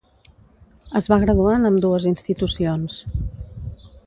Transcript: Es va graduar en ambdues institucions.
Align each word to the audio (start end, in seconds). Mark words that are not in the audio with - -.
Es 0.99 1.07
va 1.13 1.19
graduar 1.23 1.53
en 1.57 1.69
ambdues 1.71 2.09
institucions. 2.15 2.99